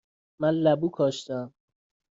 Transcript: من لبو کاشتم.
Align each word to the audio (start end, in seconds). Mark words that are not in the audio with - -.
من 0.41 0.53
لبو 0.63 0.89
کاشتم. 0.97 1.45